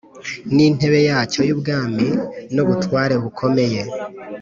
[0.53, 2.07] N intebe yacyo y ubwami
[2.53, 3.81] n ubutware i bukomeye